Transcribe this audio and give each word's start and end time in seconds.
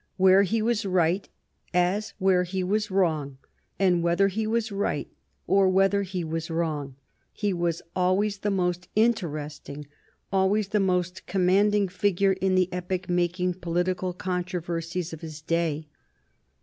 Where 0.17 0.41
he 0.41 0.63
was 0.63 0.83
right 0.83 1.29
as 1.75 2.15
where 2.17 2.41
he 2.41 2.63
was 2.63 2.89
wrong, 2.89 3.37
and 3.77 4.01
whether 4.01 4.29
he 4.29 4.47
was 4.47 4.71
right 4.71 5.07
or 5.45 5.69
whether 5.69 6.01
he 6.01 6.23
was 6.23 6.49
wrong, 6.49 6.95
he 7.31 7.53
was 7.53 7.83
always 7.95 8.39
the 8.39 8.49
most 8.49 8.87
interesting, 8.95 9.85
always 10.33 10.69
the 10.69 10.79
most 10.79 11.27
commanding 11.27 11.87
figure 11.87 12.33
in 12.33 12.55
the 12.55 12.67
epoch 12.73 13.09
making 13.09 13.59
political 13.59 14.11
controversies 14.11 15.13
of 15.13 15.21
his 15.21 15.39
day. 15.39 15.87